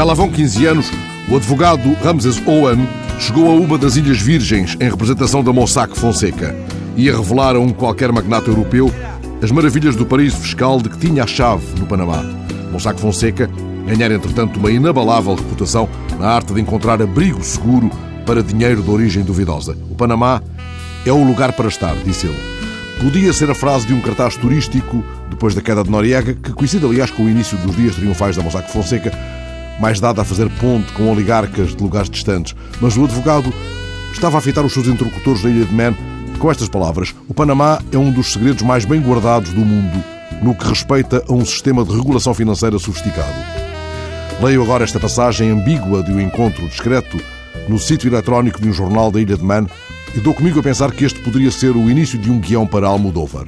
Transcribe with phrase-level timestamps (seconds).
[0.00, 0.90] Já lá vão 15 anos,
[1.28, 6.56] o advogado Ramses Owen chegou a uma das Ilhas Virgens em representação da Mossack Fonseca.
[6.96, 8.90] Ia revelar a um qualquer magnata europeu
[9.42, 12.24] as maravilhas do paraíso fiscal de que tinha a chave no Panamá.
[12.72, 13.50] Mossack Fonseca
[13.86, 15.86] ganhara, entretanto, uma inabalável reputação
[16.18, 17.90] na arte de encontrar abrigo seguro
[18.24, 19.76] para dinheiro de origem duvidosa.
[19.90, 20.42] O Panamá
[21.04, 22.40] é o lugar para estar, disse ele.
[23.02, 26.86] Podia ser a frase de um cartaz turístico depois da queda de Noriega, que coincide,
[26.86, 29.12] aliás, com o início dos dias triunfais da Mossack Fonseca,
[29.80, 32.54] mais dada a fazer ponte com oligarcas de lugares distantes.
[32.80, 33.52] Mas o advogado
[34.12, 35.94] estava a fitar os seus interlocutores na Ilha de Man
[36.38, 40.02] com estas palavras: O Panamá é um dos segredos mais bem guardados do mundo
[40.42, 43.34] no que respeita a um sistema de regulação financeira sofisticado.
[44.42, 47.18] Leio agora esta passagem ambígua de um encontro discreto
[47.68, 49.66] no sítio eletrónico de um jornal da Ilha de Man
[50.14, 52.86] e dou comigo a pensar que este poderia ser o início de um guião para
[52.86, 53.46] Almodóvar.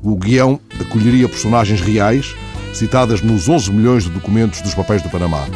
[0.00, 2.36] O guião acolheria personagens reais,
[2.72, 5.46] citadas nos 11 milhões de documentos dos papéis do Panamá.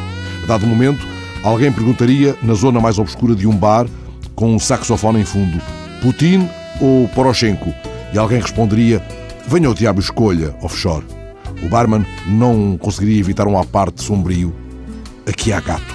[0.42, 1.06] A dado momento,
[1.42, 3.86] alguém perguntaria, na zona mais obscura de um bar,
[4.34, 5.60] com um saxofone em fundo,
[6.00, 6.48] Putin
[6.80, 7.72] ou Poroshenko?
[8.12, 9.02] E alguém responderia,
[9.46, 11.04] venha o diabo escolha, offshore.
[11.62, 14.54] O barman não conseguiria evitar um aparte sombrio.
[15.26, 15.94] Aqui há gato.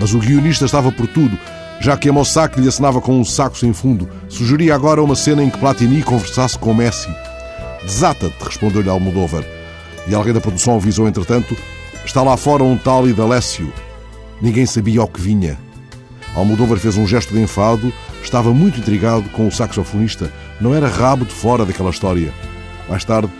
[0.00, 1.38] Mas o guionista estava por tudo,
[1.80, 4.08] já que a Mossack lhe assinava com um saco sem fundo.
[4.28, 7.08] Sugeria agora uma cena em que Platini conversasse com Messi.
[7.84, 9.44] Desata-te, respondeu-lhe Almodóvar.
[10.06, 11.56] E alguém da produção avisou, entretanto,
[12.04, 13.72] está lá fora um tal Idalécio.
[14.40, 15.58] Ninguém sabia ao que vinha.
[16.34, 20.32] Almodóvar fez um gesto de enfado, estava muito intrigado com o saxofonista.
[20.60, 22.32] Não era rabo de fora daquela história.
[22.88, 23.30] Mais tarde,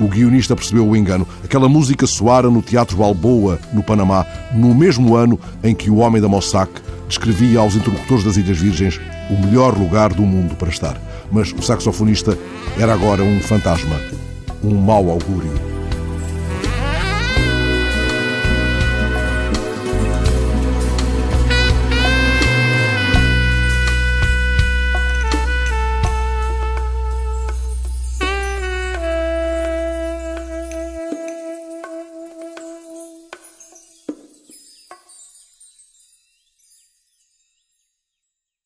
[0.00, 1.26] o guionista percebeu o engano.
[1.44, 6.20] Aquela música soara no Teatro Balboa, no Panamá, no mesmo ano em que o homem
[6.20, 6.72] da Mossack
[7.08, 11.00] descrevia aos interlocutores das Ilhas Virgens o melhor lugar do mundo para estar.
[11.30, 12.38] Mas o saxofonista
[12.78, 14.00] era agora um fantasma,
[14.62, 15.75] um mau augúrio.